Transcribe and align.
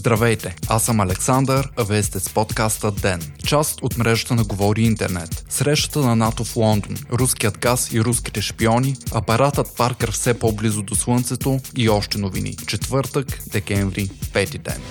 Здравейте, 0.00 0.56
аз 0.68 0.84
съм 0.84 1.00
Александър, 1.00 1.68
а 1.76 1.84
вие 1.84 2.02
сте 2.02 2.20
с 2.20 2.30
подкаста 2.30 2.90
ДЕН, 2.90 3.20
част 3.46 3.82
от 3.82 3.98
мрежата 3.98 4.34
на 4.34 4.44
Говори 4.44 4.82
Интернет. 4.82 5.44
Срещата 5.48 6.00
на 6.00 6.16
НАТО 6.16 6.44
в 6.44 6.56
Лондон, 6.56 6.96
руският 7.12 7.58
газ 7.58 7.92
и 7.92 8.00
руските 8.00 8.42
шпиони, 8.42 8.96
апаратът 9.12 9.76
Паркър 9.76 10.10
все 10.10 10.38
по-близо 10.38 10.82
до 10.82 10.94
Слънцето 10.94 11.60
и 11.76 11.88
още 11.88 12.18
новини. 12.18 12.56
Четвъртък, 12.66 13.42
декември, 13.52 14.10
пети 14.32 14.58
ден. 14.58 14.82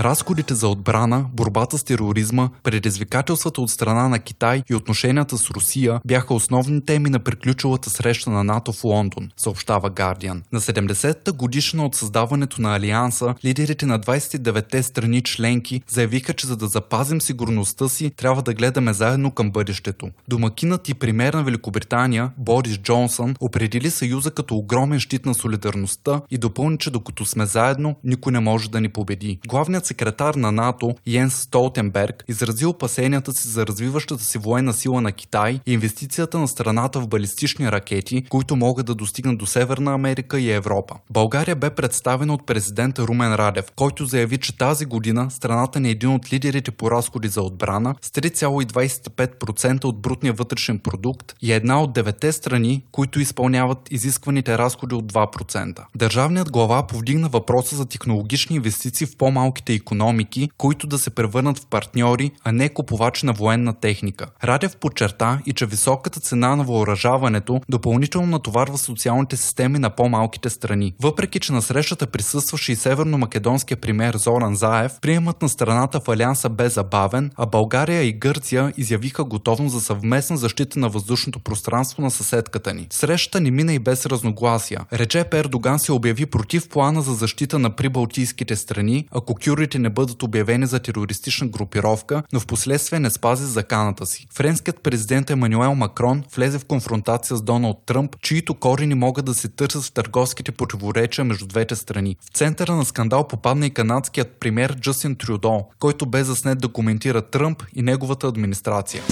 Разходите 0.00 0.54
за 0.54 0.68
отбрана, 0.68 1.26
борбата 1.32 1.78
с 1.78 1.84
тероризма, 1.84 2.50
предизвикателствата 2.62 3.60
от 3.60 3.70
страна 3.70 4.08
на 4.08 4.18
Китай 4.18 4.62
и 4.70 4.74
отношенията 4.74 5.38
с 5.38 5.50
Русия 5.50 6.00
бяха 6.06 6.34
основни 6.34 6.84
теми 6.84 7.10
на 7.10 7.18
приключилата 7.18 7.90
среща 7.90 8.30
на 8.30 8.44
НАТО 8.44 8.72
в 8.72 8.84
Лондон, 8.84 9.30
съобщава 9.36 9.90
Guardian. 9.90 10.40
На 10.52 10.60
70-та 10.60 11.32
годишна 11.32 11.86
от 11.86 11.94
създаването 11.94 12.62
на 12.62 12.76
Алианса, 12.76 13.34
лидерите 13.44 13.86
на 13.86 14.00
29-те 14.00 14.82
страни 14.82 15.22
членки 15.22 15.82
заявиха, 15.88 16.32
че 16.32 16.46
за 16.46 16.56
да 16.56 16.66
запазим 16.66 17.20
сигурността 17.20 17.88
си, 17.88 18.10
трябва 18.16 18.42
да 18.42 18.54
гледаме 18.54 18.92
заедно 18.92 19.30
към 19.30 19.50
бъдещето. 19.50 20.10
Домакинът 20.28 20.88
и 20.88 20.94
пример 20.94 21.34
на 21.34 21.42
Великобритания, 21.42 22.30
Борис 22.38 22.78
Джонсън, 22.78 23.34
определи 23.40 23.90
Съюза 23.90 24.30
като 24.30 24.56
огромен 24.56 25.00
щит 25.00 25.26
на 25.26 25.34
солидарността 25.34 26.20
и 26.30 26.38
допълни, 26.38 26.78
че 26.78 26.90
докато 26.90 27.24
сме 27.24 27.46
заедно, 27.46 27.96
никой 28.04 28.32
не 28.32 28.40
може 28.40 28.70
да 28.70 28.80
ни 28.80 28.88
победи. 28.88 29.38
Главният 29.48 29.89
секретар 29.90 30.34
на 30.34 30.52
НАТО 30.52 30.94
Йенс 31.06 31.34
Столтенберг 31.34 32.24
изрази 32.28 32.66
опасенията 32.66 33.32
си 33.32 33.48
за 33.48 33.66
развиващата 33.66 34.24
си 34.24 34.38
военна 34.38 34.72
сила 34.72 35.00
на 35.00 35.12
Китай 35.12 35.60
и 35.66 35.72
инвестицията 35.72 36.38
на 36.38 36.48
страната 36.48 37.00
в 37.00 37.08
балистични 37.08 37.72
ракети, 37.72 38.24
които 38.28 38.56
могат 38.56 38.86
да 38.86 38.94
достигнат 38.94 39.38
до 39.38 39.46
Северна 39.46 39.94
Америка 39.94 40.40
и 40.40 40.50
Европа. 40.50 40.94
България 41.10 41.56
бе 41.56 41.70
представена 41.70 42.34
от 42.34 42.46
президента 42.46 43.02
Румен 43.02 43.34
Радев, 43.34 43.64
който 43.76 44.04
заяви, 44.04 44.38
че 44.38 44.58
тази 44.58 44.84
година 44.84 45.30
страната 45.30 45.80
ни 45.80 45.88
е 45.88 45.90
един 45.90 46.10
от 46.10 46.32
лидерите 46.32 46.70
по 46.70 46.90
разходи 46.90 47.28
за 47.28 47.42
отбрана 47.42 47.94
с 48.02 48.10
3,25% 48.10 49.84
от 49.84 50.00
брутния 50.00 50.32
вътрешен 50.32 50.78
продукт 50.78 51.34
и 51.42 51.52
една 51.52 51.82
от 51.82 51.92
девете 51.92 52.32
страни, 52.32 52.84
които 52.92 53.20
изпълняват 53.20 53.78
изискваните 53.90 54.58
разходи 54.58 54.94
от 54.94 55.12
2%. 55.12 55.84
Държавният 55.94 56.50
глава 56.50 56.86
повдигна 56.86 57.28
въпроса 57.28 57.76
за 57.76 57.86
технологични 57.86 58.56
инвестиции 58.56 59.06
в 59.06 59.16
по-малките 59.16 59.69
економики, 59.74 60.50
които 60.58 60.86
да 60.86 60.98
се 60.98 61.10
превърнат 61.10 61.58
в 61.58 61.66
партньори, 61.66 62.30
а 62.44 62.52
не 62.52 62.68
купувачи 62.68 63.26
на 63.26 63.32
военна 63.32 63.72
техника. 63.72 64.26
Радев 64.44 64.76
подчерта 64.76 65.38
и 65.46 65.52
че 65.52 65.66
високата 65.66 66.20
цена 66.20 66.56
на 66.56 66.64
въоръжаването 66.64 67.60
допълнително 67.68 68.26
натоварва 68.26 68.78
социалните 68.78 69.36
системи 69.36 69.78
на 69.78 69.90
по-малките 69.90 70.50
страни. 70.50 70.94
Въпреки, 71.02 71.40
че 71.40 71.52
на 71.52 71.62
срещата 71.62 72.06
присъстваше 72.06 72.72
и 72.72 72.76
северно-македонския 72.76 73.76
премьер 73.76 74.16
Зоран 74.16 74.56
Заев, 74.56 74.92
приемът 75.00 75.42
на 75.42 75.48
страната 75.48 76.00
в 76.00 76.08
Алианса 76.08 76.48
бе 76.48 76.68
забавен, 76.68 77.30
а 77.36 77.46
България 77.46 78.02
и 78.02 78.12
Гърция 78.12 78.72
изявиха 78.76 79.24
готовност 79.24 79.74
за 79.74 79.80
съвместна 79.80 80.36
защита 80.36 80.78
на 80.78 80.88
въздушното 80.88 81.38
пространство 81.38 82.02
на 82.02 82.10
съседката 82.10 82.74
ни. 82.74 82.86
Срещата 82.90 83.40
ни 83.40 83.50
мина 83.50 83.72
и 83.72 83.78
без 83.78 84.06
разногласия. 84.06 84.80
Реджеп 84.92 85.34
Ердоган 85.34 85.78
се 85.78 85.92
обяви 85.92 86.26
против 86.26 86.68
плана 86.68 87.02
за 87.02 87.14
защита 87.14 87.58
на 87.58 87.70
прибалтийските 87.70 88.56
страни, 88.56 89.08
ако 89.10 89.34
кюрите 89.34 89.59
кюрдите 89.60 89.78
не 89.78 89.90
бъдат 89.90 90.22
обявени 90.22 90.66
за 90.66 90.80
терористична 90.80 91.48
групировка, 91.48 92.22
но 92.32 92.40
в 92.40 92.46
последствие 92.46 93.00
не 93.00 93.10
спази 93.10 93.44
заканата 93.44 94.06
си. 94.06 94.26
Френският 94.34 94.82
президент 94.82 95.30
Емануел 95.30 95.74
Макрон 95.74 96.24
влезе 96.36 96.58
в 96.58 96.64
конфронтация 96.64 97.36
с 97.36 97.42
Доналд 97.42 97.82
Тръмп, 97.86 98.16
чието 98.22 98.54
корени 98.54 98.94
могат 98.94 99.24
да 99.24 99.34
се 99.34 99.48
търсят 99.48 99.84
в 99.84 99.92
търговските 99.92 100.52
противоречия 100.52 101.24
между 101.24 101.46
двете 101.46 101.76
страни. 101.76 102.16
В 102.20 102.36
центъра 102.36 102.74
на 102.74 102.84
скандал 102.84 103.28
попадна 103.28 103.66
и 103.66 103.70
канадският 103.70 104.36
премьер 104.40 104.76
Джастин 104.80 105.16
Трюдо, 105.16 105.64
който 105.78 106.06
бе 106.06 106.24
заснет 106.24 106.58
да 106.58 106.68
коментира 106.68 107.22
Тръмп 107.22 107.62
и 107.74 107.82
неговата 107.82 108.26
администрация. 108.26 109.02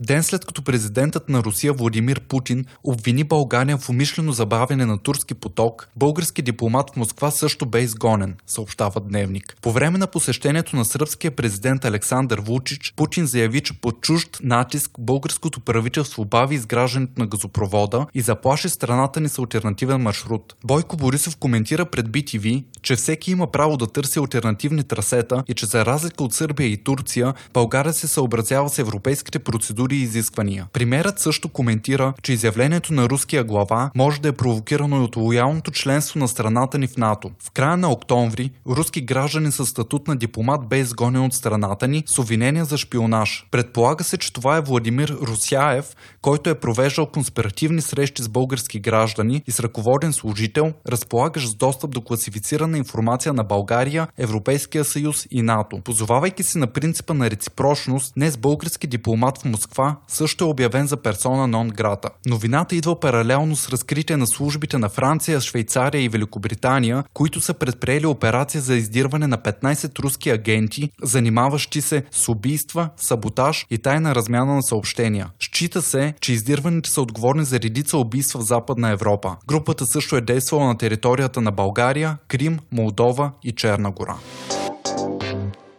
Ден 0.00 0.22
след 0.22 0.44
като 0.44 0.62
президентът 0.62 1.28
на 1.28 1.42
Русия 1.42 1.72
Владимир 1.72 2.20
Путин 2.20 2.64
обвини 2.84 3.24
България 3.24 3.78
в 3.78 3.88
умишлено 3.88 4.32
забавяне 4.32 4.86
на 4.86 4.98
турски 4.98 5.34
поток, 5.34 5.88
български 5.96 6.42
дипломат 6.42 6.90
в 6.90 6.96
Москва 6.96 7.30
също 7.30 7.66
бе 7.66 7.80
изгонен, 7.80 8.36
съобщава 8.46 9.00
Дневник. 9.00 9.56
По 9.62 9.72
време 9.72 9.98
на 9.98 10.06
посещението 10.06 10.76
на 10.76 10.84
сръбския 10.84 11.30
президент 11.30 11.84
Александър 11.84 12.40
Вучич, 12.40 12.92
Путин 12.96 13.26
заяви, 13.26 13.60
че 13.60 13.80
под 13.80 14.00
чужд 14.00 14.38
натиск 14.42 14.90
българското 14.98 15.60
правителство 15.60 16.24
бави 16.24 16.54
изграждането 16.54 17.12
на 17.18 17.26
газопровода 17.26 18.06
и 18.14 18.20
заплаши 18.20 18.68
страната 18.68 19.20
ни 19.20 19.28
с 19.28 19.38
альтернативен 19.38 20.00
маршрут. 20.00 20.54
Бойко 20.64 20.96
Борисов 20.96 21.36
коментира 21.36 21.86
пред 21.86 22.08
BTV, 22.08 22.64
че 22.82 22.96
всеки 22.96 23.30
има 23.30 23.46
право 23.50 23.76
да 23.76 23.86
търси 23.86 24.18
альтернативни 24.18 24.84
трасета 24.84 25.44
и 25.48 25.54
че 25.54 25.66
за 25.66 25.86
разлика 25.86 26.24
от 26.24 26.34
Сърбия 26.34 26.68
и 26.68 26.76
Турция, 26.76 27.34
България 27.52 27.92
се 27.92 28.08
съобразява 28.08 28.68
с 28.68 28.78
европейските 28.78 29.38
процедури 29.38 29.89
процедури 29.90 29.96
изисквания. 29.96 30.66
Примерът 30.72 31.18
също 31.18 31.48
коментира, 31.48 32.12
че 32.22 32.32
изявлението 32.32 32.92
на 32.92 33.08
руския 33.08 33.44
глава 33.44 33.90
може 33.94 34.20
да 34.20 34.28
е 34.28 34.32
провокирано 34.32 34.96
и 34.96 35.04
от 35.04 35.16
лоялното 35.16 35.70
членство 35.70 36.18
на 36.18 36.28
страната 36.28 36.78
ни 36.78 36.86
в 36.86 36.96
НАТО. 36.96 37.30
В 37.42 37.50
края 37.50 37.76
на 37.76 37.90
октомври 37.90 38.50
руски 38.66 39.00
граждани 39.00 39.52
с 39.52 39.66
статут 39.66 40.08
на 40.08 40.16
дипломат 40.16 40.68
бе 40.68 40.78
изгонен 40.78 41.24
от 41.24 41.34
страната 41.34 41.88
ни 41.88 42.04
с 42.06 42.18
обвинения 42.18 42.64
за 42.64 42.78
шпионаж. 42.78 43.46
Предполага 43.50 44.04
се, 44.04 44.18
че 44.18 44.32
това 44.32 44.56
е 44.56 44.60
Владимир 44.60 45.16
Русяев, 45.22 45.96
който 46.22 46.50
е 46.50 46.54
провеждал 46.54 47.06
конспиративни 47.06 47.82
срещи 47.82 48.22
с 48.22 48.28
български 48.28 48.80
граждани 48.80 49.42
и 49.46 49.50
с 49.50 49.60
ръководен 49.60 50.12
служител, 50.12 50.72
разполагащ 50.88 51.48
с 51.48 51.54
достъп 51.54 51.90
до 51.90 52.00
класифицирана 52.00 52.78
информация 52.78 53.32
на 53.32 53.44
България, 53.44 54.08
Европейския 54.18 54.84
съюз 54.84 55.26
и 55.30 55.42
НАТО. 55.42 55.80
Позовавайки 55.84 56.42
се 56.42 56.58
на 56.58 56.66
принципа 56.66 57.14
на 57.14 57.30
реципрочност, 57.30 58.12
днес 58.16 58.36
български 58.36 58.86
дипломат 58.86 59.38
в 59.38 59.44
Москва 59.44 59.79
Москва 59.80 59.96
също 60.08 60.44
е 60.44 60.48
обявен 60.48 60.86
за 60.86 60.96
персона 60.96 61.46
нон 61.46 61.68
грата. 61.68 62.08
Новината 62.26 62.76
идва 62.76 63.00
паралелно 63.00 63.56
с 63.56 63.68
разкритие 63.68 64.16
на 64.16 64.26
службите 64.26 64.78
на 64.78 64.88
Франция, 64.88 65.40
Швейцария 65.40 66.02
и 66.02 66.08
Великобритания, 66.08 67.04
които 67.14 67.40
са 67.40 67.54
предприели 67.54 68.06
операция 68.06 68.60
за 68.60 68.74
издирване 68.74 69.26
на 69.26 69.38
15 69.38 69.98
руски 69.98 70.30
агенти, 70.30 70.90
занимаващи 71.02 71.80
се 71.80 72.04
с 72.10 72.28
убийства, 72.28 72.88
саботаж 72.96 73.66
и 73.70 73.78
тайна 73.78 74.14
размяна 74.14 74.54
на 74.54 74.62
съобщения. 74.62 75.30
Счита 75.40 75.82
се, 75.82 76.14
че 76.20 76.32
издирваните 76.32 76.90
са 76.90 77.02
отговорни 77.02 77.44
за 77.44 77.60
редица 77.60 77.98
убийства 77.98 78.40
в 78.40 78.44
Западна 78.44 78.90
Европа. 78.90 79.36
Групата 79.46 79.86
също 79.86 80.16
е 80.16 80.20
действала 80.20 80.66
на 80.66 80.78
територията 80.78 81.40
на 81.40 81.50
България, 81.52 82.18
Крим, 82.28 82.58
Молдова 82.72 83.32
и 83.42 83.52
Черна 83.52 83.90
гора. 83.90 84.14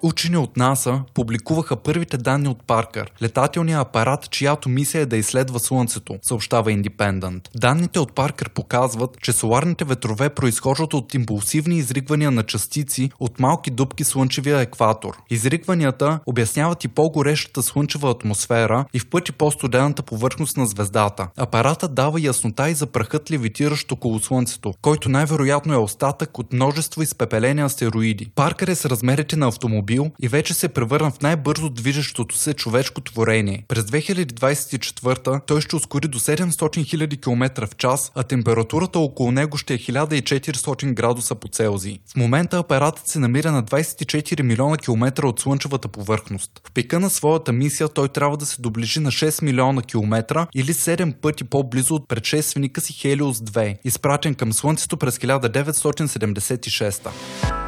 Учени 0.03 0.37
от 0.37 0.57
НАСА 0.57 1.01
публикуваха 1.13 1.75
първите 1.75 2.17
данни 2.17 2.47
от 2.47 2.67
Паркър, 2.67 3.11
летателния 3.21 3.79
апарат, 3.79 4.29
чиято 4.29 4.69
мисия 4.69 5.01
е 5.01 5.05
да 5.05 5.17
изследва 5.17 5.59
Слънцето, 5.59 6.17
съобщава 6.21 6.71
Independent. 6.71 7.41
Данните 7.55 7.99
от 7.99 8.15
Паркър 8.15 8.49
показват, 8.49 9.17
че 9.21 9.33
соларните 9.33 9.85
ветрове 9.85 10.29
произхождат 10.29 10.93
от 10.93 11.13
импулсивни 11.13 11.77
изригвания 11.77 12.31
на 12.31 12.43
частици 12.43 13.09
от 13.19 13.39
малки 13.39 13.71
дубки 13.71 14.03
слънчевия 14.03 14.59
екватор. 14.59 15.17
Изригванията 15.29 16.19
обясняват 16.25 16.83
и 16.83 16.87
по-горещата 16.87 17.63
слънчева 17.63 18.11
атмосфера 18.11 18.85
и 18.93 18.99
в 18.99 19.09
пъти 19.09 19.31
по-студената 19.31 20.03
повърхност 20.03 20.57
на 20.57 20.65
звездата. 20.65 21.27
Апаратът 21.37 21.93
дава 21.93 22.21
яснота 22.21 22.69
и 22.69 22.73
за 22.73 22.87
прахът 22.87 23.31
левитиращ 23.31 23.91
около 23.91 24.19
Слънцето, 24.19 24.73
който 24.81 25.09
най-вероятно 25.09 25.73
е 25.73 25.77
остатък 25.77 26.39
от 26.39 26.53
множество 26.53 27.01
изпепелени 27.01 27.61
астероиди. 27.61 28.31
Паркър 28.35 28.67
е 28.67 28.75
с 28.75 28.85
размерите 28.85 29.35
на 29.35 29.47
автомобил 29.47 29.90
автомобил 29.91 30.11
и 30.21 30.27
вече 30.27 30.53
се 30.53 30.67
превърна 30.67 31.11
в 31.11 31.21
най-бързо 31.21 31.69
движещото 31.69 32.37
се 32.37 32.53
човешко 32.53 33.01
творение. 33.01 33.65
През 33.67 33.83
2024 33.83 35.41
той 35.45 35.61
ще 35.61 35.75
ускори 35.75 36.07
до 36.07 36.19
700 36.19 36.49
000 36.49 37.21
км 37.21 37.67
в 37.67 37.75
час, 37.75 38.11
а 38.15 38.23
температурата 38.23 38.99
около 38.99 39.31
него 39.31 39.57
ще 39.57 39.73
е 39.73 39.77
1400 39.77 40.93
градуса 40.93 41.35
по 41.35 41.47
Целзий. 41.47 41.99
В 42.07 42.15
момента 42.15 42.57
апаратът 42.57 43.07
се 43.07 43.19
намира 43.19 43.51
на 43.51 43.63
24 43.63 44.41
милиона 44.41 44.77
километра 44.77 45.27
от 45.27 45.39
слънчевата 45.39 45.87
повърхност. 45.87 46.61
В 46.67 46.71
пика 46.71 46.99
на 46.99 47.09
своята 47.09 47.51
мисия 47.51 47.89
той 47.89 48.07
трябва 48.07 48.37
да 48.37 48.45
се 48.45 48.61
доближи 48.61 48.99
на 48.99 49.11
6 49.11 49.43
милиона 49.43 49.81
километра 49.81 50.47
или 50.55 50.73
7 50.73 51.13
пъти 51.13 51.43
по-близо 51.43 51.95
от 51.95 52.07
предшественика 52.07 52.81
си 52.81 52.93
Хелиос 52.93 53.37
2, 53.37 53.77
изпратен 53.83 54.35
към 54.35 54.53
Слънцето 54.53 54.97
през 54.97 55.17
1976. 55.17 57.60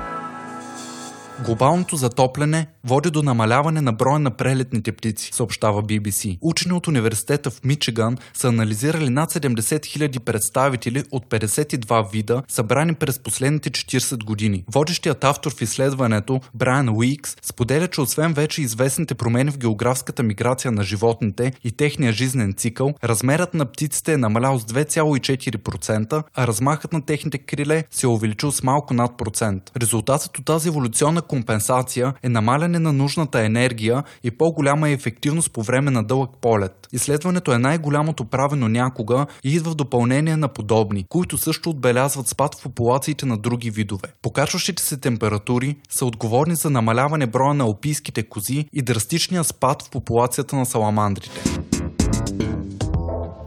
Глобалното 1.39 1.95
затопляне 1.95 2.67
води 2.83 3.11
до 3.11 3.23
намаляване 3.23 3.81
на 3.81 3.93
броя 3.93 4.19
на 4.19 4.31
прелетните 4.31 4.91
птици, 4.91 5.29
съобщава 5.33 5.83
BBC. 5.83 6.37
Учени 6.41 6.73
от 6.73 6.87
университета 6.87 7.51
в 7.51 7.63
Мичиган 7.63 8.17
са 8.33 8.47
анализирали 8.47 9.09
над 9.09 9.33
70 9.33 9.59
000 9.59 10.19
представители 10.19 11.03
от 11.11 11.25
52 11.25 12.11
вида, 12.11 12.43
събрани 12.47 12.93
през 12.93 13.19
последните 13.19 13.69
40 13.69 14.23
години. 14.23 14.63
Водещият 14.73 15.23
автор 15.23 15.53
в 15.53 15.61
изследването, 15.61 16.41
Брайан 16.53 16.89
Уикс, 16.89 17.35
споделя, 17.41 17.87
че 17.87 18.01
освен 18.01 18.33
вече 18.33 18.61
известните 18.61 19.15
промени 19.15 19.51
в 19.51 19.57
географската 19.57 20.23
миграция 20.23 20.71
на 20.71 20.83
животните 20.83 21.53
и 21.63 21.71
техния 21.71 22.13
жизнен 22.13 22.53
цикъл, 22.57 22.93
размерът 23.03 23.53
на 23.53 23.65
птиците 23.65 24.13
е 24.13 24.17
намалял 24.17 24.59
с 24.59 24.63
2,4%, 24.63 26.23
а 26.35 26.47
размахът 26.47 26.93
на 26.93 27.01
техните 27.01 27.37
криле 27.37 27.83
се 27.91 28.05
е 28.05 28.09
увеличил 28.09 28.51
с 28.51 28.63
малко 28.63 28.93
над 28.93 29.17
процент. 29.17 29.71
Резултатът 29.77 30.37
от 30.37 30.45
тази 30.45 30.69
еволюционна 30.69 31.22
компенсация 31.23 32.13
е 32.23 32.29
намаляне 32.29 32.79
на 32.79 32.93
нужната 32.93 33.45
енергия 33.45 34.03
и 34.23 34.31
по-голяма 34.31 34.89
ефективност 34.89 35.53
по 35.53 35.63
време 35.63 35.91
на 35.91 36.03
дълъг 36.03 36.29
полет. 36.41 36.87
Изследването 36.93 37.53
е 37.53 37.57
най-голямото 37.57 38.25
правено 38.25 38.67
някога 38.67 39.25
и 39.43 39.55
идва 39.55 39.71
в 39.71 39.75
допълнение 39.75 40.37
на 40.37 40.47
подобни, 40.47 41.05
които 41.09 41.37
също 41.37 41.69
отбелязват 41.69 42.27
спад 42.27 42.55
в 42.55 42.63
популациите 42.63 43.25
на 43.25 43.37
други 43.37 43.69
видове. 43.69 44.07
Покачващите 44.21 44.83
се 44.83 44.97
температури 44.97 45.75
са 45.89 46.05
отговорни 46.05 46.55
за 46.55 46.69
намаляване 46.69 47.27
броя 47.27 47.53
на 47.53 47.65
опийските 47.65 48.23
кози 48.23 48.65
и 48.73 48.81
драстичния 48.81 49.43
спад 49.43 49.81
в 49.81 49.89
популацията 49.89 50.55
на 50.55 50.65
саламандрите. 50.65 51.41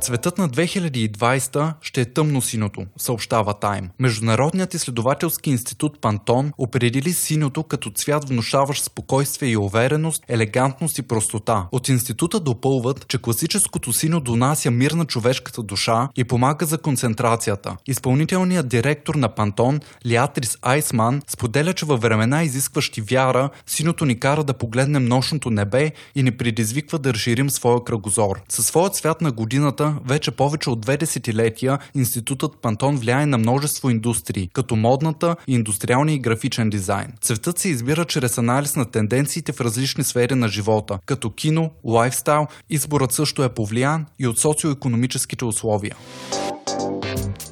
Цветът 0.06 0.38
на 0.38 0.49
2020 0.49 1.75
ще 1.81 2.00
е 2.00 2.05
тъмно 2.05 2.43
синото, 2.43 2.87
съобщава 2.97 3.55
Тайм. 3.55 3.91
Международният 3.99 4.75
изследователски 4.75 5.50
институт 5.50 6.00
Пантон 6.00 6.53
определи 6.58 7.12
синьото 7.12 7.62
като 7.62 7.91
цвят 7.91 8.29
внушаващ 8.29 8.85
спокойствие 8.85 9.49
и 9.49 9.56
увереност, 9.56 10.25
елегантност 10.29 10.99
и 10.99 11.03
простота. 11.03 11.67
От 11.73 11.88
института 11.88 12.41
допълват, 12.41 13.08
че 13.08 13.23
класическото 13.23 13.93
синьо 13.93 14.20
донася 14.20 14.70
мир 14.70 14.91
на 14.91 15.05
човешката 15.05 15.62
душа 15.62 16.08
и 16.17 16.25
помага 16.25 16.67
за 16.67 16.79
концентрацията. 16.79 17.76
Изпълнителният 17.87 18.69
директор 18.69 19.14
на 19.14 19.29
Пантон, 19.29 19.81
Лиатрис 20.06 20.58
Айсман, 20.62 21.23
споделя, 21.29 21.73
че 21.73 21.87
във 21.87 22.00
времена 22.00 22.43
изискващи 22.43 23.00
вяра, 23.00 23.50
синото 23.67 24.05
ни 24.05 24.20
кара 24.20 24.44
да 24.44 24.55
погледнем 24.55 25.05
нощното 25.05 25.50
небе 25.50 25.93
и 26.14 26.23
ни 26.23 26.31
предизвиква 26.31 26.99
да 26.99 27.14
разширим 27.14 27.50
своя 27.50 27.85
кръгозор. 27.85 28.41
Със 28.49 28.67
своят 28.67 28.94
цвят 28.94 29.20
на 29.20 29.32
годината 29.32 29.95
вече 30.04 30.31
повече 30.31 30.70
от 30.70 30.81
две 30.81 30.96
десетилетия 30.96 31.78
институтът 31.94 32.52
Пантон 32.62 32.96
влияе 32.96 33.26
на 33.26 33.38
множество 33.38 33.90
индустрии, 33.90 34.50
като 34.52 34.76
модната, 34.76 35.37
индустриалния 35.46 36.14
и 36.14 36.19
графичен 36.19 36.70
дизайн. 36.70 37.12
Цветът 37.20 37.58
се 37.58 37.69
избира 37.69 38.04
чрез 38.04 38.38
анализ 38.38 38.76
на 38.76 38.84
тенденциите 38.84 39.52
в 39.52 39.60
различни 39.60 40.04
сфери 40.04 40.34
на 40.34 40.48
живота, 40.48 40.98
като 41.06 41.31
кино, 41.31 41.70
лайфстайл, 41.84 42.46
изборът 42.70 43.12
също 43.12 43.44
е 43.44 43.54
повлиян 43.54 44.06
и 44.19 44.26
от 44.26 44.38
социо-економическите 44.38 45.44
условия. 45.44 45.96